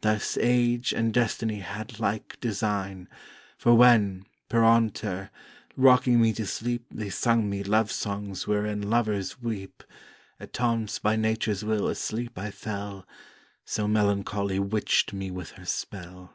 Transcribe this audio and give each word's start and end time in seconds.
Thus 0.00 0.36
age 0.36 0.92
and 0.92 1.14
destiny 1.14 1.60
had 1.60 2.00
like 2.00 2.40
design: 2.40 3.08
For 3.56 3.76
when, 3.76 4.24
peraunter, 4.48 5.30
rocking 5.76 6.20
me 6.20 6.32
to 6.32 6.46
sleep 6.48 6.84
They 6.90 7.10
sung 7.10 7.48
me 7.48 7.62
Love 7.62 7.92
songs 7.92 8.44
wherein 8.48 8.90
lovers 8.90 9.40
weep, 9.40 9.84
Attonce 10.40 11.00
by 11.00 11.14
Nature's 11.14 11.64
will 11.64 11.86
asleep 11.86 12.36
I 12.36 12.50
fell, 12.50 13.06
So 13.64 13.86
Melancholy 13.86 14.58
witcht 14.58 15.12
me 15.12 15.30
with 15.30 15.50
her 15.52 15.64
spell! 15.64 16.34